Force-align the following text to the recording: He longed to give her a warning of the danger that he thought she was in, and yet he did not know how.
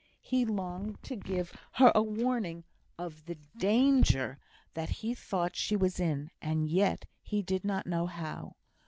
He 0.23 0.45
longed 0.45 1.03
to 1.03 1.15
give 1.15 1.53
her 1.73 1.91
a 1.93 2.01
warning 2.01 2.63
of 2.97 3.23
the 3.27 3.35
danger 3.55 4.39
that 4.73 4.89
he 4.89 5.13
thought 5.13 5.55
she 5.55 5.75
was 5.75 5.99
in, 5.99 6.31
and 6.41 6.67
yet 6.67 7.05
he 7.21 7.43
did 7.43 7.63
not 7.63 7.85
know 7.85 8.07
how. 8.07 8.55